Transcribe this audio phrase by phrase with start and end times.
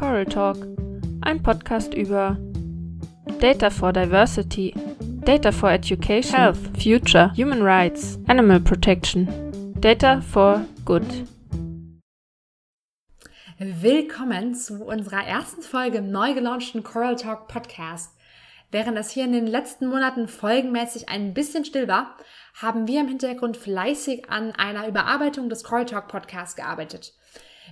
[0.00, 0.56] Coral Talk,
[1.20, 2.38] ein Podcast über
[3.38, 4.74] Data for Diversity,
[5.26, 9.28] Data for Education, Health, Future, Human Rights, Animal Protection,
[9.78, 11.04] Data for Good.
[13.58, 18.16] Willkommen zu unserer ersten Folge im neu gelaunchten Coral Talk Podcast.
[18.70, 22.16] Während es hier in den letzten Monaten folgenmäßig ein bisschen still war,
[22.54, 27.12] haben wir im Hintergrund fleißig an einer Überarbeitung des Coral Talk Podcasts gearbeitet.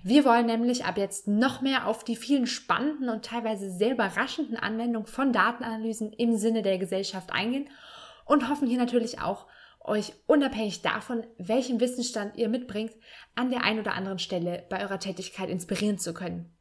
[0.02, 4.56] Wir wollen nämlich ab jetzt noch mehr auf die vielen spannenden und teilweise sehr überraschenden
[4.56, 7.68] Anwendungen von Datenanalysen im Sinne der Gesellschaft eingehen
[8.25, 9.46] und hoffen hier natürlich auch,
[9.80, 12.92] euch unabhängig davon, welchen Wissensstand ihr mitbringt,
[13.34, 16.53] an der einen oder anderen Stelle bei eurer Tätigkeit inspirieren zu können.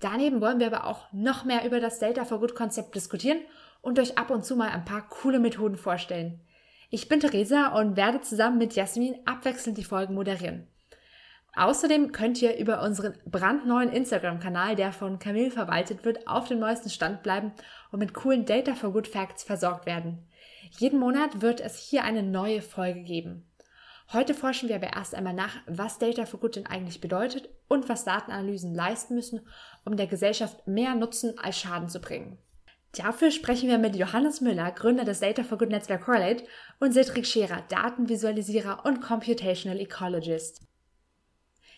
[0.00, 3.38] Daneben wollen wir aber auch noch mehr über das Data for Good Konzept diskutieren
[3.82, 6.40] und euch ab und zu mal ein paar coole Methoden vorstellen.
[6.90, 10.66] Ich bin Theresa und werde zusammen mit Jasmin abwechselnd die Folgen moderieren.
[11.54, 16.88] Außerdem könnt ihr über unseren brandneuen Instagram-Kanal, der von Camille verwaltet wird, auf dem neuesten
[16.88, 17.52] Stand bleiben
[17.90, 20.26] und mit coolen Data for Good Facts versorgt werden.
[20.78, 23.46] Jeden Monat wird es hier eine neue Folge geben.
[24.14, 27.88] Heute forschen wir aber erst einmal nach, was Data for Good denn eigentlich bedeutet und
[27.88, 29.46] was Datenanalysen leisten müssen,
[29.84, 32.38] um der Gesellschaft mehr Nutzen als Schaden zu bringen.
[32.96, 36.44] Dafür sprechen wir mit Johannes Müller, Gründer des Data for Good Netzwerk Correlate
[36.78, 40.60] und Cedric Scherer, Datenvisualisierer und Computational Ecologist.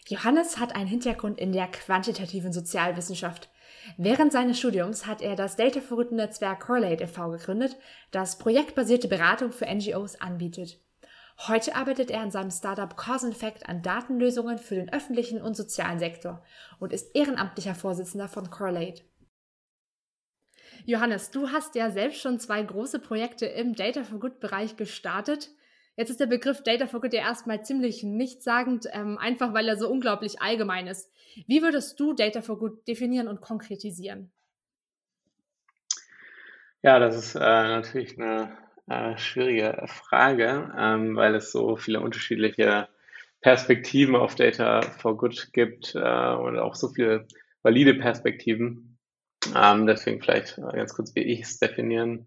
[0.06, 3.48] Johannes hat einen Hintergrund in der quantitativen Sozialwissenschaft.
[3.96, 7.30] Während seines Studiums hat er das Data for Good Netzwerk Correlate e.V.
[7.30, 7.76] gegründet,
[8.10, 10.78] das projektbasierte Beratung für NGOs anbietet.
[11.48, 15.98] Heute arbeitet er an seinem Startup Cause Fact an Datenlösungen für den öffentlichen und sozialen
[15.98, 16.44] Sektor
[16.78, 19.02] und ist ehrenamtlicher Vorsitzender von Correlate.
[20.86, 25.50] Johannes, du hast ja selbst schon zwei große Projekte im Data for Good Bereich gestartet.
[25.96, 29.76] Jetzt ist der Begriff Data for Good ja erstmal ziemlich nichtssagend, ähm, einfach weil er
[29.76, 31.12] so unglaublich allgemein ist.
[31.46, 34.32] Wie würdest du Data for Good definieren und konkretisieren?
[36.82, 42.88] Ja, das ist äh, natürlich eine äh, schwierige Frage, ähm, weil es so viele unterschiedliche
[43.40, 47.26] Perspektiven auf Data for Good gibt äh, und auch so viele
[47.62, 48.98] valide Perspektiven.
[49.54, 52.26] Ähm, deswegen vielleicht ganz kurz, wie ich es definieren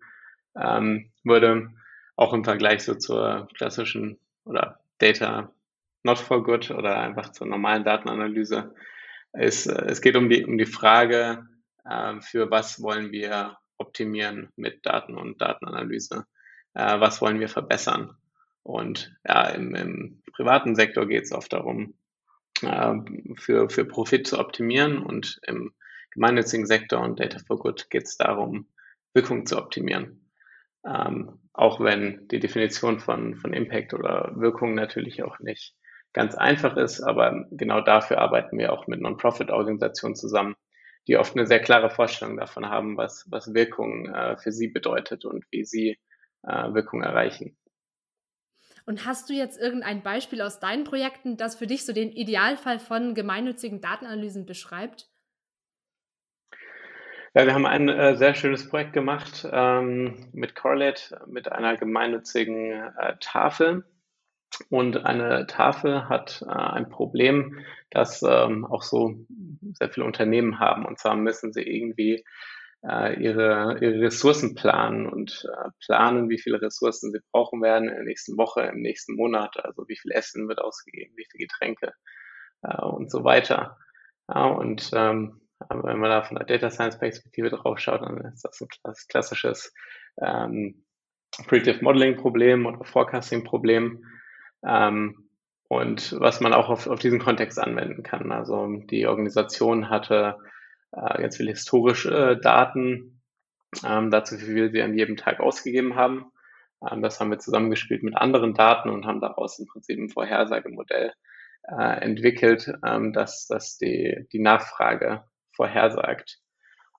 [0.55, 1.71] ähm, würde
[2.17, 5.53] auch im Vergleich so zur klassischen oder Data
[6.03, 8.73] Not for Good oder einfach zur normalen Datenanalyse
[9.33, 11.47] ist, äh, es geht um die, um die Frage,
[11.85, 16.25] äh, für was wollen wir optimieren mit Daten und Datenanalyse?
[16.73, 18.17] Äh, was wollen wir verbessern?
[18.63, 21.93] Und ja, im, im privaten Sektor geht es oft darum,
[23.35, 25.73] für, für Profit zu optimieren und im
[26.09, 28.67] gemeinnützigen Sektor und Data for Good geht es darum,
[29.13, 30.26] Wirkung zu optimieren.
[30.87, 35.75] Ähm, auch wenn die Definition von, von Impact oder Wirkung natürlich auch nicht
[36.13, 40.55] ganz einfach ist, aber genau dafür arbeiten wir auch mit Non-Profit-Organisationen zusammen,
[41.07, 45.25] die oft eine sehr klare Vorstellung davon haben, was, was Wirkung äh, für sie bedeutet
[45.25, 45.99] und wie sie
[46.43, 47.57] äh, Wirkung erreichen.
[48.85, 52.79] Und hast du jetzt irgendein Beispiel aus deinen Projekten, das für dich so den Idealfall
[52.79, 55.09] von gemeinnützigen Datenanalysen beschreibt?
[57.37, 62.71] Ja, wir haben ein äh, sehr schönes Projekt gemacht ähm, mit Correlate, mit einer gemeinnützigen
[62.97, 63.85] äh, Tafel.
[64.71, 69.23] Und eine Tafel hat äh, ein Problem, das ähm, auch so
[69.73, 70.83] sehr viele Unternehmen haben.
[70.83, 72.25] Und zwar müssen sie irgendwie
[72.81, 77.93] äh, ihre, ihre Ressourcen planen und äh, planen, wie viele Ressourcen sie brauchen werden in
[77.97, 79.63] der nächsten Woche, im nächsten Monat.
[79.63, 81.93] Also wie viel Essen wird ausgegeben, wie viele Getränke
[82.63, 83.77] äh, und so weiter.
[84.27, 88.17] Ja, und ähm, aber wenn man da von der Data Science Perspektive drauf schaut, dann
[88.33, 89.73] ist das ein klassisches
[90.21, 90.85] ähm,
[91.47, 94.05] Predictive Modeling Problem oder Forecasting Problem.
[94.65, 95.29] Ähm,
[95.67, 98.31] und was man auch auf, auf diesen Kontext anwenden kann.
[98.31, 100.37] Also die Organisation hatte
[100.93, 103.21] äh, ganz viele historische Daten
[103.85, 106.31] ähm, dazu, wie viel sie an jedem Tag ausgegeben haben.
[106.89, 111.13] Ähm, das haben wir zusammengespielt mit anderen Daten und haben daraus im Prinzip ein Vorhersagemodell
[111.63, 115.25] äh, entwickelt, ähm, dass, dass die, die Nachfrage
[115.57, 116.39] vorhersagt.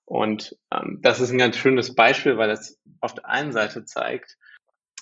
[0.05, 4.37] Und ähm, das ist ein ganz schönes Beispiel, weil es auf der einen Seite zeigt,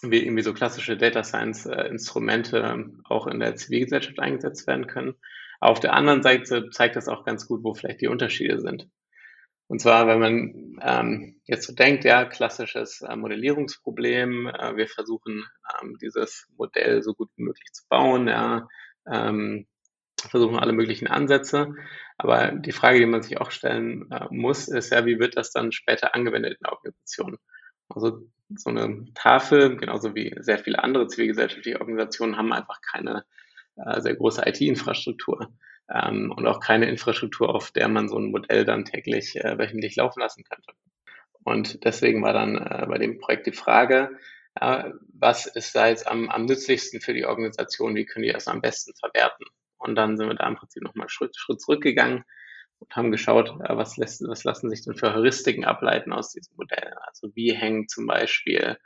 [0.02, 5.16] wie irgendwie so klassische Data Science äh, Instrumente auch in der Zivilgesellschaft eingesetzt werden können.
[5.60, 8.88] Auf der anderen Seite zeigt das auch ganz gut, wo vielleicht die Unterschiede sind.
[9.68, 15.46] Und zwar, wenn man ähm, jetzt so denkt, ja, klassisches äh, Modellierungsproblem, äh, wir versuchen
[15.82, 18.68] ähm, dieses Modell so gut wie möglich zu bauen, ja,
[19.12, 19.68] ähm,
[20.18, 21.76] versuchen alle möglichen Ansätze.
[22.18, 25.52] Aber die Frage, die man sich auch stellen äh, muss, ist ja, wie wird das
[25.52, 27.38] dann später angewendet in der Organisation?
[27.90, 33.26] Also so eine Tafel, genauso wie sehr viele andere zivilgesellschaftliche Organisationen, haben einfach keine
[33.76, 35.50] äh, sehr große IT-Infrastruktur.
[35.94, 39.96] ähm, und auch keine Infrastruktur, auf der man so ein Modell dann täglich äh, wöchentlich
[39.96, 40.72] laufen lassen könnte.
[41.44, 44.18] Und deswegen war dann äh, bei dem Projekt die Frage,
[44.56, 48.48] äh, was ist da jetzt am, am nützlichsten für die Organisation, wie können die das
[48.48, 49.46] am besten verwerten?
[49.78, 52.24] Und dann sind wir da im Prinzip nochmal Schritt, Schritt zurückgegangen
[52.80, 56.56] und haben geschaut, äh, was, lässt, was lassen sich denn für Heuristiken ableiten aus diesem
[56.58, 56.94] Modell?
[57.06, 58.78] Also wie hängt zum Beispiel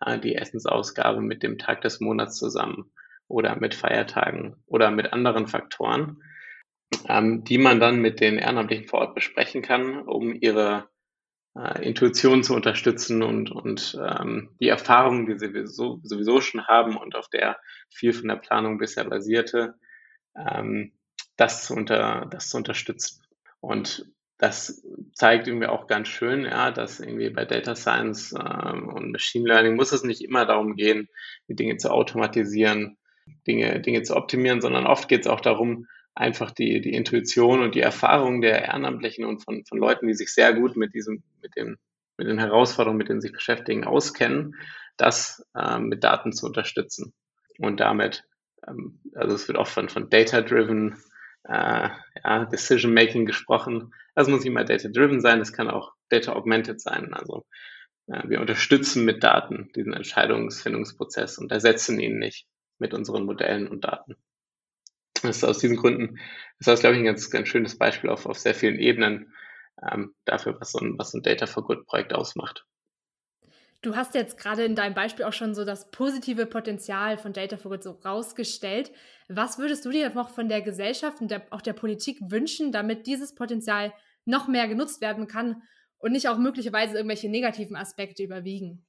[0.00, 2.92] äh, die Essensausgabe mit dem Tag des Monats zusammen
[3.28, 6.22] oder mit Feiertagen oder mit anderen Faktoren,
[7.08, 10.88] ähm, die man dann mit den Ehrenamtlichen vor Ort besprechen kann, um ihre
[11.56, 16.96] äh, Intuition zu unterstützen und, und ähm, die Erfahrungen, die sie sowieso, sowieso schon haben
[16.96, 17.58] und auf der
[17.90, 19.74] viel von der Planung bisher basierte,
[20.36, 20.92] ähm,
[21.36, 23.22] das, zu unter, das zu unterstützen.
[23.60, 24.06] Und
[24.38, 24.84] das
[25.14, 29.76] zeigt irgendwie auch ganz schön, ja, dass irgendwie bei Data Science ähm, und Machine Learning
[29.76, 31.08] muss es nicht immer darum gehen,
[31.48, 32.98] die Dinge zu automatisieren,
[33.46, 37.74] Dinge, Dinge zu optimieren, sondern oft geht es auch darum, einfach die, die Intuition und
[37.74, 41.56] die Erfahrung der Ehrenamtlichen und von, von Leuten, die sich sehr gut mit diesem, mit
[41.56, 41.76] dem,
[42.16, 44.54] mit den Herausforderungen, mit denen sie sich beschäftigen, auskennen,
[44.96, 47.14] das ähm, mit Daten zu unterstützen.
[47.58, 48.24] Und damit,
[49.14, 50.96] also es wird oft von, von Data-Driven
[51.44, 51.88] äh,
[52.24, 53.92] ja, Decision-Making gesprochen.
[54.14, 57.14] Das muss nicht immer Data-Driven sein, das kann auch Data-Augmented sein.
[57.14, 57.46] Also
[58.06, 62.46] äh, wir unterstützen mit Daten diesen Entscheidungsfindungsprozess und ersetzen ihn nicht
[62.78, 64.16] mit unseren Modellen und Daten.
[65.22, 66.18] Das ist aus diesen Gründen
[66.58, 69.32] ist das, glaube ich, ein ganz, ganz schönes Beispiel auf, auf sehr vielen Ebenen
[69.82, 72.66] ähm, dafür, was so ein, was so ein Data for Good Projekt ausmacht.
[73.84, 77.58] Du hast jetzt gerade in deinem Beispiel auch schon so das positive Potenzial von Data
[77.58, 78.90] for Good so rausgestellt.
[79.28, 83.06] Was würdest du dir noch von der Gesellschaft und der, auch der Politik wünschen, damit
[83.06, 83.92] dieses Potenzial
[84.24, 85.62] noch mehr genutzt werden kann
[85.98, 88.86] und nicht auch möglicherweise irgendwelche negativen Aspekte überwiegen?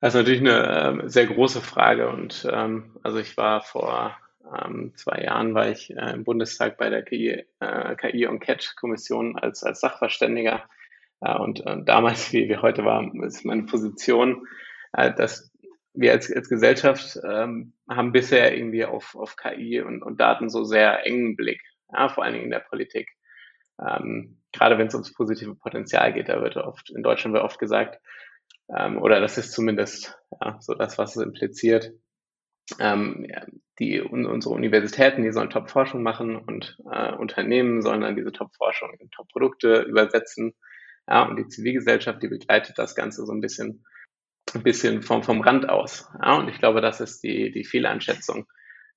[0.00, 4.16] Das ist natürlich eine äh, sehr große Frage und ähm, also ich war vor
[4.62, 8.76] ähm, zwei Jahren war ich äh, im Bundestag bei der KI, äh, KI und CAT
[8.76, 10.62] Kommission als, als Sachverständiger
[11.20, 14.46] äh, und damals wie, wie heute war, ist meine Position,
[14.92, 15.52] äh, dass
[15.94, 20.64] wir als, als Gesellschaft ähm, haben bisher irgendwie auf, auf KI und, und Daten so
[20.64, 21.60] sehr engen Blick,
[21.92, 23.10] ja, vor allen Dingen in der Politik.
[23.80, 27.58] Ähm, gerade wenn es ums positive Potenzial geht, da wird oft in Deutschland wird oft
[27.58, 28.00] gesagt,
[28.76, 31.92] ähm, oder das ist zumindest ja, so das, was es impliziert.
[32.78, 33.26] Ähm,
[33.78, 39.10] die unsere Universitäten, die sollen Top-Forschung machen und äh, Unternehmen sollen dann diese Top-Forschung in
[39.10, 40.54] Top-Produkte übersetzen.
[41.08, 43.84] Ja, und die Zivilgesellschaft, die begleitet das Ganze so ein bisschen,
[44.54, 46.10] ein bisschen vom, vom Rand aus.
[46.22, 48.46] Ja, und ich glaube, das ist die, die Fehleinschätzung.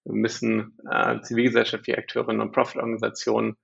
[0.03, 3.55] Wir müssen äh, zivilgesellschaftliche Akteure und Profit-Organisationen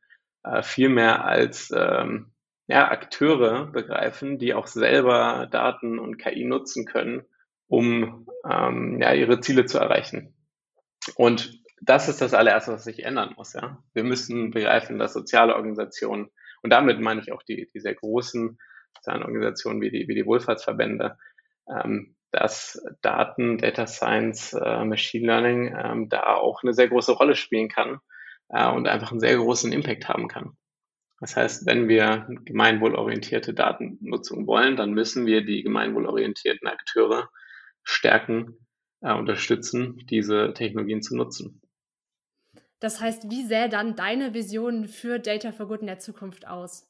[0.43, 2.31] äh, viel mehr als ähm,
[2.67, 7.23] ja, Akteure begreifen, die auch selber Daten und KI nutzen können,
[7.67, 10.35] um ähm, ja, ihre Ziele zu erreichen.
[11.15, 13.53] Und das ist das allererste, was sich ändern muss.
[13.53, 13.83] Ja?
[13.93, 16.29] Wir müssen begreifen, dass soziale Organisationen,
[16.63, 18.57] und damit meine ich auch die, die sehr großen
[19.05, 21.17] Organisationen wie die, wie die Wohlfahrtsverbände,
[21.69, 27.35] ähm, dass Daten, Data Science, äh, Machine Learning ähm, da auch eine sehr große Rolle
[27.35, 27.99] spielen kann
[28.49, 30.57] äh, und einfach einen sehr großen Impact haben kann.
[31.19, 37.29] Das heißt, wenn wir gemeinwohlorientierte Datennutzung wollen, dann müssen wir die gemeinwohlorientierten Akteure
[37.83, 38.67] stärken,
[39.01, 41.61] äh, unterstützen, diese Technologien zu nutzen.
[42.79, 46.87] Das heißt, wie sähe dann deine Vision für Data for Good in der Zukunft aus?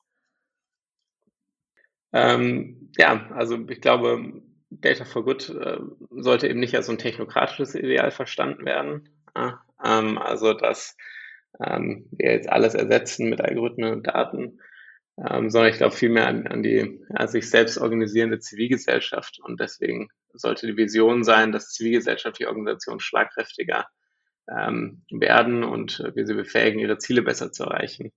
[2.13, 5.77] Ähm, ja, also ich glaube, Data for Good äh,
[6.11, 9.09] sollte eben nicht als so ein technokratisches Ideal verstanden werden.
[9.35, 9.61] Ja?
[9.83, 10.97] Ähm, also, dass
[11.63, 14.59] ähm, wir jetzt alles ersetzen mit Algorithmen und Daten,
[15.17, 19.39] ähm, sondern ich glaube vielmehr an, an die ja, sich selbst organisierende Zivilgesellschaft.
[19.41, 23.87] Und deswegen sollte die Vision sein, dass zivilgesellschaftliche Organisationen schlagkräftiger
[24.49, 28.11] ähm, werden und wir sie befähigen, ihre Ziele besser zu erreichen.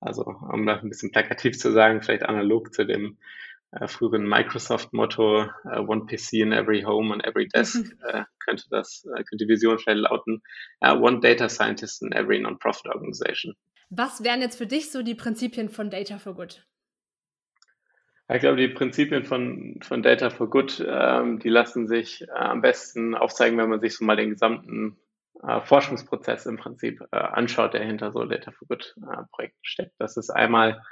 [0.00, 3.18] Also um da ein bisschen plakativ zu sagen, vielleicht analog zu dem
[3.72, 9.04] äh, früheren Microsoft-Motto uh, One PC in every home on every desk äh, könnte das
[9.04, 10.42] äh, könnte die Vision vielleicht lauten
[10.80, 13.54] One Data Scientist in every Non-Profit Organization.
[13.90, 16.64] Was wären jetzt für dich so die Prinzipien von Data for Good?
[18.30, 22.60] Ich glaube, die Prinzipien von, von Data for Good, ähm, die lassen sich äh, am
[22.60, 24.98] besten aufzeigen, wenn man sich so mal den gesamten
[25.46, 29.94] äh, Forschungsprozess im Prinzip äh, anschaut, der hinter so Data for Good äh, Projekten steckt.
[29.98, 30.82] Das ist einmal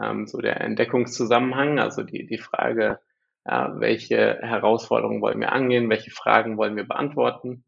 [0.00, 3.00] ähm, so der Entdeckungszusammenhang, also die, die Frage,
[3.44, 7.64] äh, welche Herausforderungen wollen wir angehen, welche Fragen wollen wir beantworten.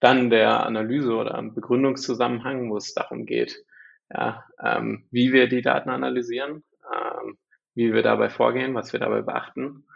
[0.00, 3.64] Dann der Analyse oder Begründungszusammenhang, wo es darum geht,
[4.10, 7.38] ja, ähm, wie wir die Daten analysieren, ähm,
[7.74, 9.86] wie wir dabei vorgehen, was wir dabei beachten.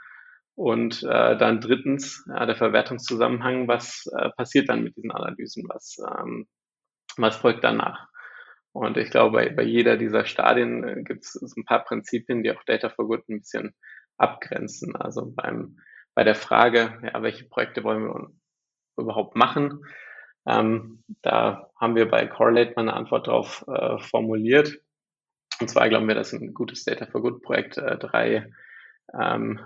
[0.60, 5.96] Und äh, dann drittens ja, der Verwertungszusammenhang, was äh, passiert dann mit diesen Analysen, was,
[6.06, 6.48] ähm,
[7.16, 8.08] was folgt danach?
[8.72, 12.42] Und ich glaube, bei, bei jeder dieser Stadien äh, gibt es so ein paar Prinzipien,
[12.42, 13.74] die auch Data for Good ein bisschen
[14.18, 14.94] abgrenzen.
[14.96, 15.78] Also beim,
[16.14, 18.30] bei der Frage, ja, welche Projekte wollen wir
[18.98, 19.82] überhaupt machen,
[20.46, 24.78] ähm, da haben wir bei Correlate mal eine Antwort darauf äh, formuliert.
[25.58, 28.52] Und zwar glauben wir, dass ein gutes Data for Good Projekt äh, drei,
[29.18, 29.58] ähm,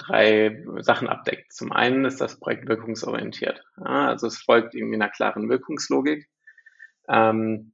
[0.00, 1.52] drei Sachen abdeckt.
[1.52, 3.62] Zum einen ist das Projekt wirkungsorientiert.
[3.76, 6.28] Ja, also es folgt irgendwie einer klaren Wirkungslogik.
[7.08, 7.72] Ähm,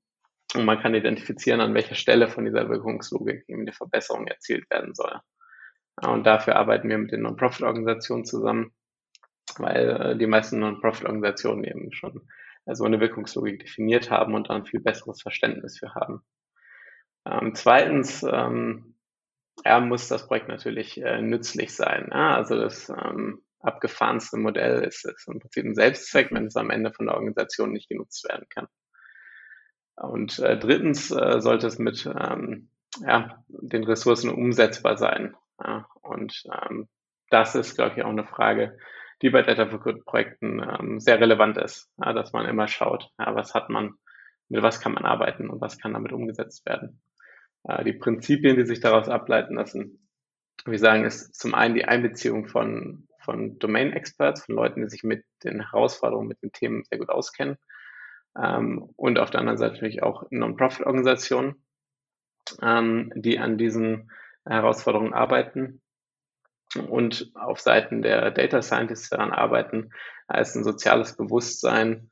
[0.54, 4.95] und man kann identifizieren, an welcher Stelle von dieser Wirkungslogik eben eine Verbesserung erzielt werden
[4.95, 5.21] soll.
[6.02, 8.73] Ja, und dafür arbeiten wir mit den Non-Profit-Organisationen zusammen,
[9.59, 12.28] weil äh, die meisten Non-Profit-Organisationen eben schon
[12.66, 16.21] äh, so eine Wirkungslogik definiert haben und dann viel besseres Verständnis für haben.
[17.26, 18.96] Ähm, zweitens ähm,
[19.65, 22.09] ja, muss das Projekt natürlich äh, nützlich sein.
[22.13, 22.37] Ja?
[22.37, 26.93] Also das ähm, abgefahrenste Modell ist, ist im Prinzip ein Selbstzweck, wenn es am Ende
[26.93, 28.67] von der Organisation nicht genutzt werden kann.
[29.97, 32.69] Und äh, drittens äh, sollte es mit ähm,
[33.01, 35.35] ja, den Ressourcen umsetzbar sein.
[35.63, 35.87] Ja?
[36.03, 36.89] Und ähm,
[37.31, 38.79] das ist, glaube ich, auch eine Frage,
[39.23, 43.11] die bei Data for Good Projekten ähm, sehr relevant ist, ja, dass man immer schaut,
[43.19, 43.95] ja, was hat man,
[44.49, 47.01] mit was kann man arbeiten und was kann damit umgesetzt werden.
[47.66, 50.06] Äh, die Prinzipien, die sich daraus ableiten lassen,
[50.64, 55.25] wir sagen, ist zum einen die Einbeziehung von, von Domain-Experts, von Leuten, die sich mit
[55.44, 57.56] den Herausforderungen, mit den Themen sehr gut auskennen.
[58.37, 61.54] Ähm, und auf der anderen Seite natürlich auch Non-Profit-Organisationen,
[62.62, 64.11] ähm, die an diesen
[64.44, 65.82] Herausforderungen arbeiten
[66.88, 69.90] und auf Seiten der Data Scientists daran arbeiten,
[70.26, 72.11] als ein soziales Bewusstsein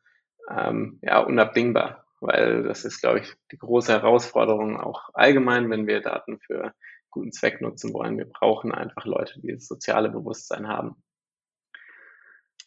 [0.49, 6.00] ähm, ja unabdingbar, weil das ist, glaube ich, die große Herausforderung auch allgemein, wenn wir
[6.00, 6.73] Daten für
[7.11, 8.19] guten Zweck nutzen wollen.
[8.19, 10.97] Wir brauchen einfach Leute, die das soziale Bewusstsein haben.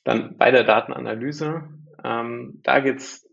[0.04, 1.68] Dann bei der Datenanalyse,
[2.04, 3.28] ähm, da geht es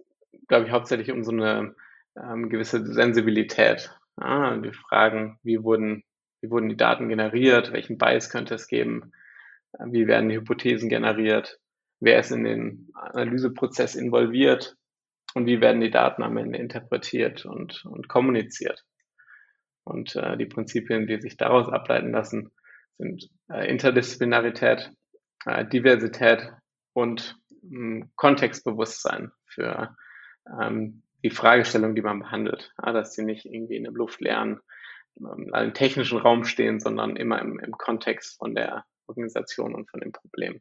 [0.49, 1.75] glaube ich, hauptsächlich um so eine
[2.17, 3.91] ähm, gewisse Sensibilität.
[4.17, 6.05] Ah, wir fragen, wie wurden,
[6.41, 9.13] wie wurden die Daten generiert, welchen Bias könnte es geben,
[9.87, 11.59] wie werden die Hypothesen generiert,
[12.01, 14.77] wer ist in den Analyseprozess involviert
[15.35, 18.85] und wie werden die Daten am Ende interpretiert und, und kommuniziert.
[19.85, 22.51] Und äh, die Prinzipien, die sich daraus ableiten lassen,
[22.97, 24.91] sind äh, Interdisziplinarität,
[25.45, 26.53] äh, Diversität
[26.95, 29.95] und mh, Kontextbewusstsein für
[30.61, 34.61] ähm, die Fragestellung, die man behandelt, ja, dass sie nicht irgendwie in einem luftleeren,
[35.19, 40.01] ähm, einem technischen Raum stehen, sondern immer im, im Kontext von der Organisation und von
[40.01, 40.61] dem Problem.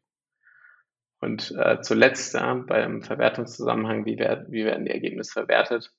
[1.24, 5.90] Und äh, zuletzt ja, beim Verwertungszusammenhang, wie, werd, wie werden die Ergebnisse verwertet?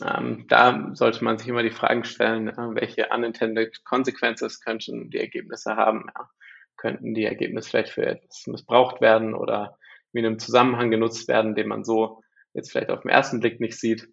[0.00, 5.18] Ähm, da sollte man sich immer die Fragen stellen, äh, welche unintended consequences könnten die
[5.18, 6.06] Ergebnisse haben?
[6.16, 6.30] Ja?
[6.76, 9.76] Könnten die Ergebnisse vielleicht für etwas missbraucht werden oder
[10.12, 12.22] in einem Zusammenhang genutzt werden, den man so
[12.54, 14.08] jetzt vielleicht auf den ersten Blick nicht sieht.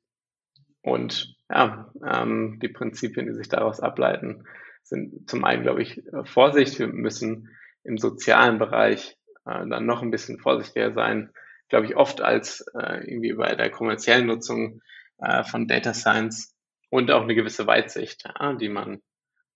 [0.82, 4.48] Und ja, ähm, die Prinzipien, die sich daraus ableiten,
[4.82, 6.80] sind zum einen, glaube ich, Vorsicht.
[6.80, 9.16] Wir müssen im sozialen Bereich
[9.46, 11.32] äh, dann noch ein bisschen vorsichtiger sein,
[11.70, 14.82] glaube ich, oft als äh, irgendwie bei der kommerziellen Nutzung
[15.20, 16.56] äh, von Data Science
[16.90, 19.02] und auch eine gewisse Weitsicht, ja, die man,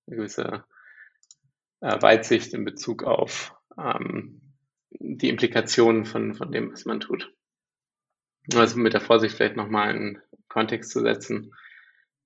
[0.08, 0.63] eine gewisse
[1.81, 4.41] äh, Weitsicht in Bezug auf ähm,
[4.91, 7.31] die Implikationen von, von dem, was man tut
[8.58, 11.53] also mit der Vorsicht vielleicht nochmal in Kontext zu setzen.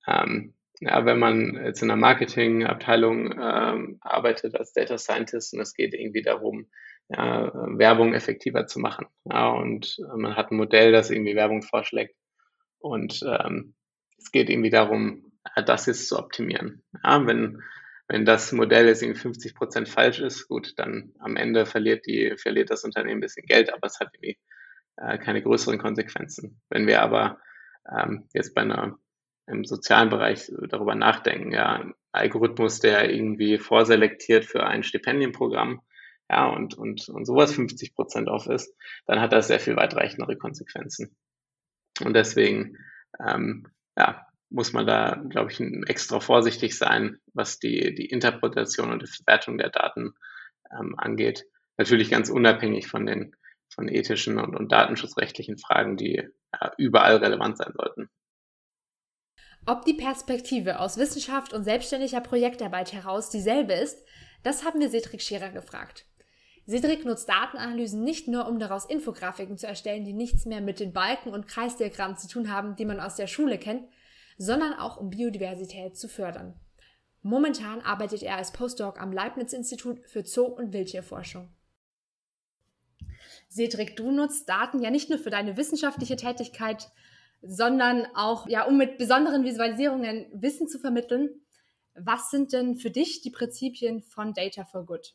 [0.08, 5.74] Ähm, ja, wenn man jetzt in einer Marketingabteilung ähm, arbeitet als Data Scientist und es
[5.74, 6.67] geht irgendwie darum,
[7.10, 9.07] ja, Werbung effektiver zu machen.
[9.25, 12.15] Ja, und man hat ein Modell, das irgendwie Werbung vorschlägt.
[12.79, 13.75] Und ähm,
[14.17, 15.31] es geht irgendwie darum,
[15.65, 16.83] das jetzt zu optimieren.
[17.03, 17.62] Ja, wenn,
[18.07, 22.36] wenn das Modell jetzt irgendwie 50 Prozent falsch ist, gut, dann am Ende verliert die,
[22.38, 24.38] verliert das Unternehmen ein bisschen Geld, aber es hat irgendwie
[24.98, 26.62] äh, keine größeren Konsequenzen.
[26.69, 27.39] Wenn wir aber
[27.89, 28.98] ähm, jetzt bei einer
[29.45, 35.81] im sozialen Bereich darüber nachdenken, ja, Algorithmus, der irgendwie vorselektiert für ein Stipendienprogramm,
[36.33, 38.75] ja, und, und, und sowas 50 Prozent auf ist,
[39.05, 41.15] dann hat das sehr viel weitreichendere Konsequenzen.
[42.03, 42.75] Und deswegen,
[43.23, 49.03] ähm, ja, muss man da, glaube ich, extra vorsichtig sein, was die, die Interpretation und
[49.03, 50.15] die Verwertung der Daten
[50.71, 51.45] ähm, angeht.
[51.77, 53.35] Natürlich ganz unabhängig von den
[53.69, 58.09] von ethischen und, und datenschutzrechtlichen Fragen, die ja, überall relevant sein sollten.
[59.65, 64.03] Ob die Perspektive aus Wissenschaft und selbstständiger Projektarbeit heraus dieselbe ist,
[64.43, 66.05] das haben wir Cedric Scherer gefragt.
[66.65, 70.93] Cedric nutzt Datenanalysen nicht nur, um daraus Infografiken zu erstellen, die nichts mehr mit den
[70.93, 73.84] Balken und Kreisdiagrammen zu tun haben, die man aus der Schule kennt,
[74.38, 76.60] sondern auch um Biodiversität zu fördern.
[77.22, 81.50] Momentan arbeitet er als Postdoc am Leibniz-Institut für Zoo- und Wildtierforschung.
[83.50, 86.89] Cedric, du nutzt Daten ja nicht nur für deine wissenschaftliche Tätigkeit,
[87.41, 91.29] sondern auch, ja, um mit besonderen Visualisierungen Wissen zu vermitteln.
[91.93, 95.13] Was sind denn für dich die Prinzipien von Data for Good?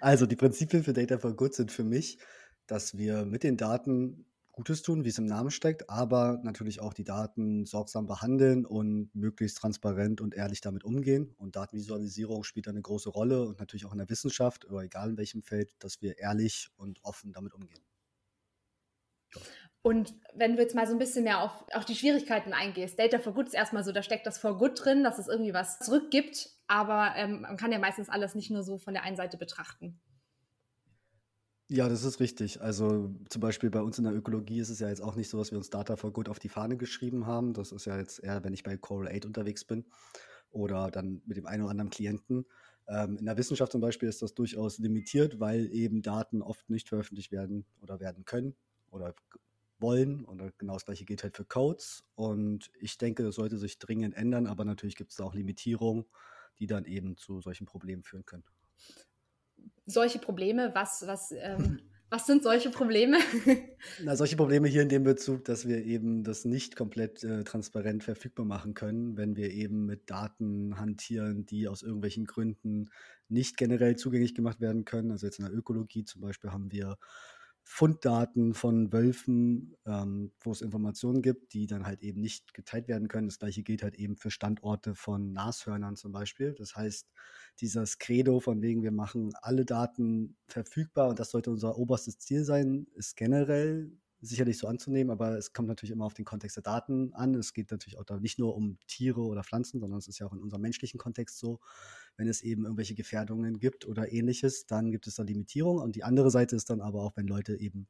[0.00, 2.18] Also die Prinzipien für Data for Good sind für mich,
[2.66, 6.92] dass wir mit den Daten Gutes tun, wie es im Namen steckt, aber natürlich auch
[6.92, 11.34] die Daten sorgsam behandeln und möglichst transparent und ehrlich damit umgehen.
[11.38, 15.16] Und Datenvisualisierung spielt eine große Rolle und natürlich auch in der Wissenschaft, oder egal in
[15.16, 17.82] welchem Feld, dass wir ehrlich und offen damit umgehen.
[19.82, 23.18] Und wenn du jetzt mal so ein bisschen mehr auf, auf die Schwierigkeiten eingehst, Data
[23.18, 25.78] for Good ist erstmal so, da steckt das for Good drin, dass es irgendwie was
[25.78, 29.36] zurückgibt, aber ähm, man kann ja meistens alles nicht nur so von der einen Seite
[29.36, 30.00] betrachten.
[31.68, 32.60] Ja, das ist richtig.
[32.60, 35.38] Also zum Beispiel bei uns in der Ökologie ist es ja jetzt auch nicht so,
[35.38, 37.54] dass wir uns Data for Good auf die Fahne geschrieben haben.
[37.54, 39.84] Das ist ja jetzt eher, wenn ich bei Coral 8 unterwegs bin
[40.52, 42.46] oder dann mit dem einen oder anderen Klienten.
[42.86, 46.88] Ähm, in der Wissenschaft zum Beispiel ist das durchaus limitiert, weil eben Daten oft nicht
[46.88, 48.54] veröffentlicht werden oder werden können
[48.92, 49.12] oder
[49.80, 50.24] wollen.
[50.24, 52.04] Und genau das gleiche gilt halt für Codes.
[52.14, 56.04] Und ich denke, das sollte sich dringend ändern, aber natürlich gibt es da auch Limitierungen,
[56.60, 58.44] die dann eben zu solchen Problemen führen können
[59.90, 60.70] solche Probleme?
[60.74, 63.18] Was, was, ähm, was sind solche Probleme?
[64.02, 68.04] Na, solche Probleme hier in dem Bezug, dass wir eben das nicht komplett äh, transparent
[68.04, 72.90] verfügbar machen können, wenn wir eben mit Daten hantieren, die aus irgendwelchen Gründen
[73.28, 75.12] nicht generell zugänglich gemacht werden können.
[75.12, 76.96] Also jetzt in der Ökologie zum Beispiel haben wir
[77.72, 83.06] Funddaten von Wölfen, ähm, wo es Informationen gibt, die dann halt eben nicht geteilt werden
[83.06, 83.28] können.
[83.28, 86.52] Das gleiche gilt halt eben für Standorte von Nashörnern zum Beispiel.
[86.58, 87.06] Das heißt,
[87.60, 92.42] dieses Credo von wegen, wir machen alle Daten verfügbar und das sollte unser oberstes Ziel
[92.42, 96.62] sein, ist generell sicherlich so anzunehmen, aber es kommt natürlich immer auf den Kontext der
[96.62, 97.34] Daten an.
[97.34, 100.26] Es geht natürlich auch da nicht nur um Tiere oder Pflanzen, sondern es ist ja
[100.26, 101.60] auch in unserem menschlichen Kontext so,
[102.16, 105.82] wenn es eben irgendwelche Gefährdungen gibt oder ähnliches, dann gibt es da Limitierungen.
[105.82, 107.88] Und die andere Seite ist dann aber auch, wenn Leute eben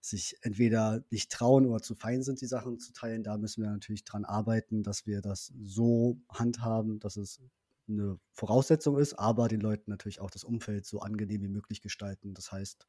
[0.00, 3.70] sich entweder nicht trauen oder zu fein sind, die Sachen zu teilen, da müssen wir
[3.70, 7.40] natürlich dran arbeiten, dass wir das so handhaben, dass es
[7.86, 12.34] eine Voraussetzung ist, aber den Leuten natürlich auch das Umfeld so angenehm wie möglich gestalten.
[12.34, 12.86] Das heißt,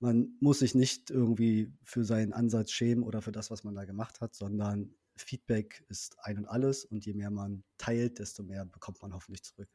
[0.00, 3.84] man muss sich nicht irgendwie für seinen Ansatz schämen oder für das, was man da
[3.84, 8.64] gemacht hat, sondern Feedback ist ein und alles und je mehr man teilt, desto mehr
[8.66, 9.68] bekommt man hoffentlich zurück.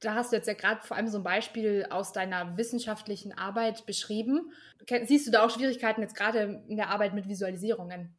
[0.00, 3.86] Da hast du jetzt ja gerade vor allem so ein Beispiel aus deiner wissenschaftlichen Arbeit
[3.86, 4.52] beschrieben.
[5.04, 8.14] Siehst du da auch Schwierigkeiten jetzt gerade in der Arbeit mit Visualisierungen?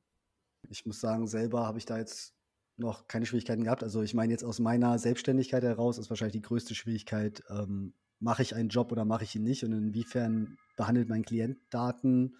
[0.70, 2.34] Ich muss sagen, selber habe ich da jetzt
[2.78, 3.84] noch keine Schwierigkeiten gehabt.
[3.84, 8.42] Also ich meine jetzt aus meiner Selbstständigkeit heraus ist wahrscheinlich die größte Schwierigkeit, ähm, mache
[8.42, 12.36] ich einen Job oder mache ich ihn nicht und inwiefern behandelt mein Klient Daten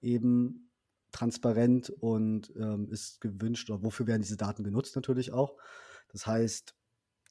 [0.00, 0.70] eben
[1.12, 5.56] transparent und ähm, ist gewünscht oder wofür werden diese Daten genutzt natürlich auch.
[6.08, 6.74] Das heißt,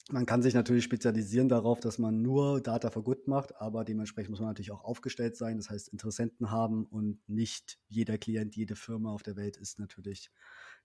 [0.10, 4.30] man kann sich natürlich spezialisieren darauf, dass man nur Data for Good macht, aber dementsprechend
[4.30, 8.76] muss man natürlich auch aufgestellt sein, das heißt Interessenten haben und nicht jeder Klient, jede
[8.76, 10.30] Firma auf der Welt ist natürlich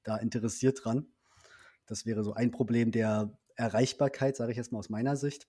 [0.03, 1.07] da interessiert dran.
[1.87, 5.49] Das wäre so ein Problem der Erreichbarkeit, sage ich jetzt mal aus meiner Sicht.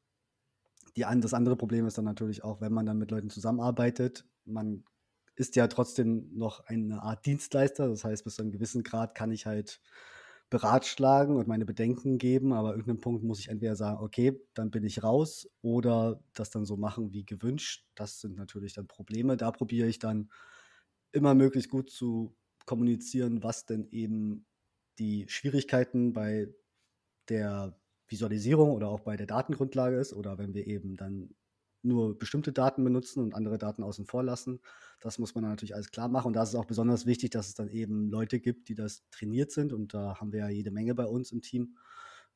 [0.96, 4.84] Die, das andere Problem ist dann natürlich auch, wenn man dann mit Leuten zusammenarbeitet, man
[5.36, 7.88] ist ja trotzdem noch eine Art Dienstleister.
[7.88, 9.82] Das heißt, bis zu einem gewissen Grad kann ich halt
[10.50, 14.84] beratschlagen und meine Bedenken geben, aber irgendeinem Punkt muss ich entweder sagen, okay, dann bin
[14.84, 17.88] ich raus oder das dann so machen wie gewünscht.
[17.96, 19.38] Das sind natürlich dann Probleme.
[19.38, 20.30] Da probiere ich dann
[21.14, 24.46] immer möglichst gut zu kommunizieren, was denn eben
[25.00, 26.50] die Schwierigkeiten bei
[27.30, 27.81] der
[28.12, 31.34] Visualisierung oder auch bei der Datengrundlage ist oder wenn wir eben dann
[31.84, 34.60] nur bestimmte Daten benutzen und andere Daten außen vor lassen.
[35.00, 36.28] Das muss man natürlich alles klar machen.
[36.28, 39.04] Und da ist es auch besonders wichtig, dass es dann eben Leute gibt, die das
[39.10, 39.74] trainiert sind.
[39.74, 41.78] Und da haben wir ja jede Menge bei uns im Team.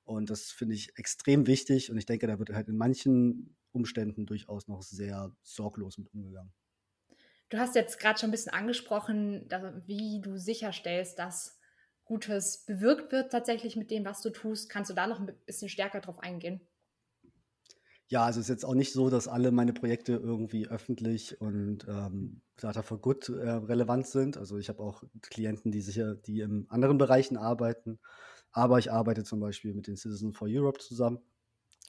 [0.04, 1.92] Und das finde ich extrem wichtig.
[1.92, 6.54] Und ich denke, da wird halt in manchen Umständen durchaus noch sehr sorglos mit umgegangen.
[7.50, 9.48] Du hast jetzt gerade schon ein bisschen angesprochen,
[9.86, 11.60] wie du sicherstellst, dass
[12.06, 14.70] Gutes bewirkt wird tatsächlich mit dem, was du tust.
[14.70, 16.62] Kannst du da noch ein bisschen stärker drauf eingehen?
[18.08, 21.88] Ja, also es ist jetzt auch nicht so, dass alle meine Projekte irgendwie öffentlich und
[21.89, 24.38] ähm, Data for Good äh, relevant sind.
[24.38, 28.00] Also ich habe auch Klienten, die sicher, die in anderen Bereichen arbeiten.
[28.52, 31.20] Aber ich arbeite zum Beispiel mit den Citizens for Europe zusammen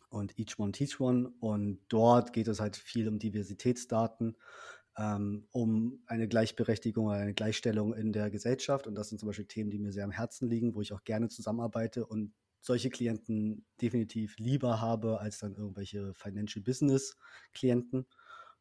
[0.08, 1.32] und Each One Teach One.
[1.38, 4.36] Und dort geht es halt viel um Diversitätsdaten
[4.96, 8.86] um eine Gleichberechtigung oder eine Gleichstellung in der Gesellschaft.
[8.86, 11.04] Und das sind zum Beispiel Themen, die mir sehr am Herzen liegen, wo ich auch
[11.04, 17.16] gerne zusammenarbeite und solche Klienten definitiv lieber habe als dann irgendwelche Financial Business
[17.52, 18.06] Klienten.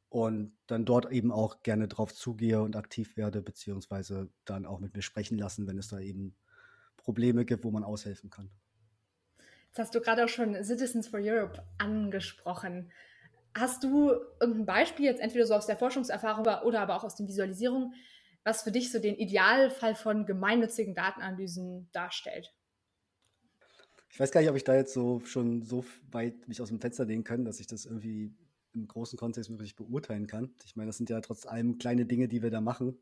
[0.10, 4.94] Und dann dort eben auch gerne drauf zugehe und aktiv werde, beziehungsweise dann auch mit
[4.94, 6.36] mir sprechen lassen, wenn es da eben
[6.96, 8.50] Probleme gibt, wo man aushelfen kann.
[9.68, 12.92] Jetzt hast du gerade auch schon Citizens for Europe angesprochen.
[13.58, 17.28] Hast du irgendein Beispiel, jetzt entweder so aus der Forschungserfahrung oder aber auch aus den
[17.28, 17.94] Visualisierungen,
[18.44, 22.54] was für dich so den Idealfall von gemeinnützigen Datenanalysen darstellt.
[24.10, 26.80] Ich weiß gar nicht, ob ich da jetzt so schon so weit mich aus dem
[26.80, 28.34] Fenster lehnen kann, dass ich das irgendwie
[28.74, 30.54] im großen Kontext wirklich beurteilen kann.
[30.66, 32.98] Ich meine, das sind ja trotz allem kleine Dinge, die wir da machen.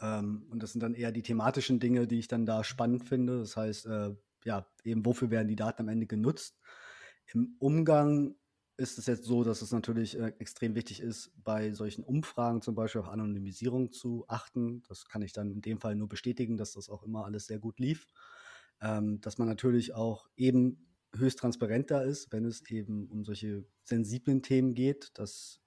[0.00, 3.38] Ähm, und das sind dann eher die thematischen Dinge, die ich dann da spannend finde.
[3.38, 6.60] Das heißt, äh, ja, eben wofür werden die Daten am Ende genutzt?
[7.32, 8.34] Im Umgang
[8.80, 12.74] ist es jetzt so, dass es natürlich äh, extrem wichtig ist, bei solchen Umfragen zum
[12.74, 14.82] Beispiel auf Anonymisierung zu achten.
[14.88, 17.58] Das kann ich dann in dem Fall nur bestätigen, dass das auch immer alles sehr
[17.58, 18.06] gut lief.
[18.80, 23.66] Ähm, dass man natürlich auch eben höchst transparent da ist, wenn es eben um solche
[23.84, 25.60] sensiblen Themen geht, dass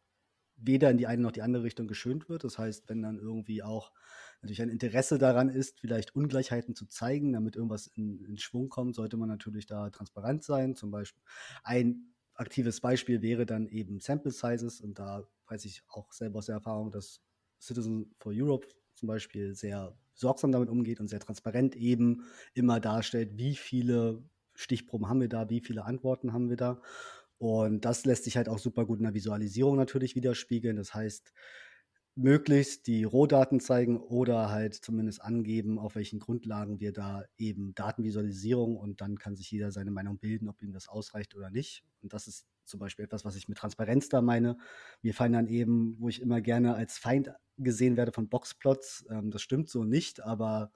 [0.56, 2.44] weder in die eine noch die andere Richtung geschönt wird.
[2.44, 3.92] Das heißt, wenn dann irgendwie auch
[4.42, 8.96] natürlich ein Interesse daran ist, vielleicht Ungleichheiten zu zeigen, damit irgendwas in, in Schwung kommt,
[8.96, 10.76] sollte man natürlich da transparent sein.
[10.76, 11.22] Zum Beispiel
[11.64, 16.48] ein aktives Beispiel wäre dann eben Sample Sizes und da weiß ich auch selber aus
[16.48, 17.22] der Erfahrung, dass
[17.60, 23.38] Citizen for Europe zum Beispiel sehr sorgsam damit umgeht und sehr transparent eben immer darstellt,
[23.38, 24.24] wie viele
[24.56, 26.82] Stichproben haben wir da, wie viele Antworten haben wir da.
[27.38, 30.76] Und das lässt sich halt auch super gut in der Visualisierung natürlich widerspiegeln.
[30.76, 31.34] Das heißt,
[32.16, 38.78] möglichst die Rohdaten zeigen oder halt zumindest angeben, auf welchen Grundlagen wir da eben Datenvisualisierung
[38.78, 41.84] und dann kann sich jeder seine Meinung bilden, ob ihm das ausreicht oder nicht.
[42.02, 44.58] Und das ist zum Beispiel etwas, was ich mit Transparenz da meine.
[45.02, 49.32] Mir fallen dann eben, wo ich immer gerne als Feind gesehen werde von Boxplots, ähm,
[49.32, 50.72] das stimmt so nicht, aber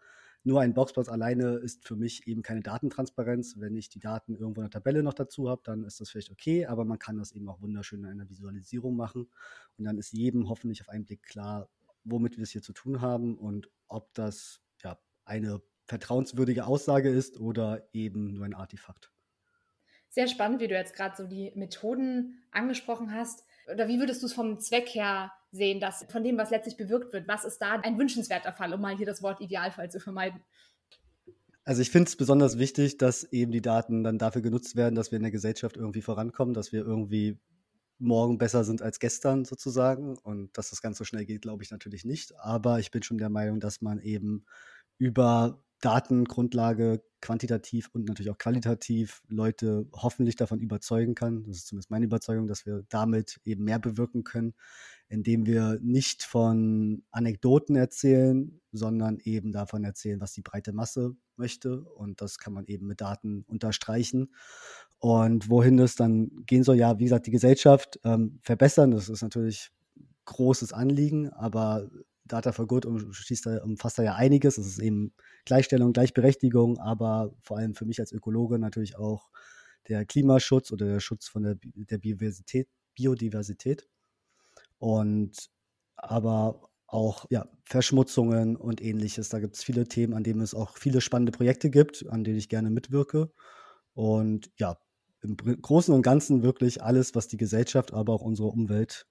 [0.48, 3.56] nur ein Boxplot alleine ist für mich eben keine Datentransparenz.
[3.58, 6.32] Wenn ich die Daten irgendwo in der Tabelle noch dazu habe, dann ist das vielleicht
[6.32, 9.30] okay, aber man kann das eben auch wunderschön in einer Visualisierung machen.
[9.78, 11.70] Und dann ist jedem hoffentlich auf einen Blick klar,
[12.06, 17.42] womit wir es hier zu tun haben und ob das ja eine vertrauenswürdige Aussage ist
[17.42, 19.12] oder eben nur ein Artefakt.
[20.08, 23.44] Sehr spannend, wie du jetzt gerade so die Methoden angesprochen hast.
[23.72, 27.14] Oder wie würdest du es vom Zweck her sehen, dass von dem, was letztlich bewirkt
[27.14, 30.42] wird, was ist da ein wünschenswerter Fall, um mal hier das Wort Idealfall zu vermeiden?
[31.64, 35.12] Also ich finde es besonders wichtig, dass eben die Daten dann dafür genutzt werden, dass
[35.12, 37.40] wir in der Gesellschaft irgendwie vorankommen, dass wir irgendwie
[38.00, 40.18] morgen besser sind als gestern sozusagen.
[40.18, 42.34] Und dass das ganz so schnell geht, glaube ich natürlich nicht.
[42.40, 44.46] Aber ich bin schon der Meinung, dass man eben
[44.98, 51.44] über Datengrundlage quantitativ und natürlich auch qualitativ Leute hoffentlich davon überzeugen kann.
[51.46, 54.54] Das ist zumindest meine Überzeugung, dass wir damit eben mehr bewirken können,
[55.10, 61.82] indem wir nicht von Anekdoten erzählen, sondern eben davon erzählen, was die breite Masse möchte.
[61.82, 64.34] Und das kann man eben mit Daten unterstreichen.
[65.00, 69.22] Und wohin das dann gehen soll, ja, wie gesagt, die Gesellschaft ähm, verbessern, das ist
[69.22, 69.72] natürlich
[70.26, 71.90] großes Anliegen, aber
[72.28, 74.56] Data for Good umschließt, umfasst da ja einiges.
[74.56, 75.14] Das ist eben
[75.46, 79.30] Gleichstellung, Gleichberechtigung, aber vor allem für mich als Ökologe natürlich auch
[79.88, 83.88] der Klimaschutz oder der Schutz von der, der Biodiversität, Biodiversität.
[84.80, 85.50] Und
[85.96, 89.30] aber auch ja, Verschmutzungen und ähnliches.
[89.30, 92.38] Da gibt es viele Themen, an denen es auch viele spannende Projekte gibt, an denen
[92.38, 93.32] ich gerne mitwirke.
[93.94, 94.78] Und ja,
[95.22, 99.06] im Großen und Ganzen wirklich alles, was die Gesellschaft, aber auch unsere Umwelt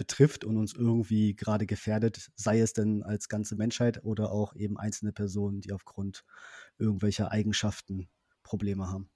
[0.00, 4.78] betrifft und uns irgendwie gerade gefährdet, sei es denn als ganze Menschheit oder auch eben
[4.78, 6.24] einzelne Personen, die aufgrund
[6.78, 8.08] irgendwelcher Eigenschaften
[8.42, 9.10] Probleme haben.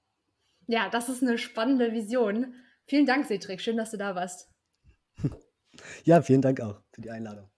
[0.66, 2.52] Ja, das ist eine spannende Vision.
[2.84, 3.62] Vielen Dank, Cedric.
[3.62, 4.50] Schön, dass du da warst.
[6.04, 7.48] ja, vielen Dank auch für die Einladung.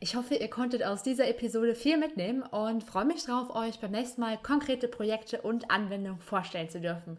[0.00, 3.92] Ich hoffe, ihr konntet aus dieser Episode viel mitnehmen und freue mich darauf, euch beim
[3.92, 7.16] nächsten Mal konkrete Projekte und Anwendungen vorstellen zu dürfen.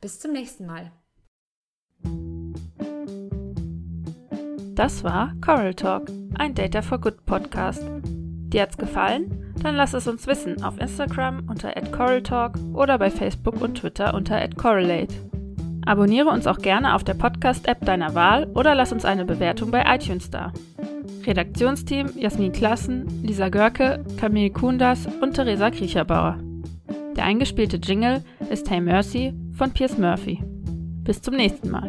[0.00, 0.90] Bis zum nächsten Mal.
[4.74, 7.82] Das war Coral Talk, ein Data for Good Podcast.
[8.02, 9.54] Dir hat's gefallen?
[9.62, 14.46] Dann lass es uns wissen auf Instagram unter @coraltalk oder bei Facebook und Twitter unter
[14.56, 15.14] @correlate.
[15.86, 19.84] Abonniere uns auch gerne auf der Podcast-App deiner Wahl oder lass uns eine Bewertung bei
[19.86, 20.52] iTunes da.
[21.24, 26.38] Redaktionsteam Jasmin Klassen, Lisa Görke, Camille Kundas und Theresa Kriecherbauer.
[27.16, 30.42] Der eingespielte Jingle ist Hey Mercy von Piers Murphy.
[31.04, 31.88] Bis zum nächsten Mal.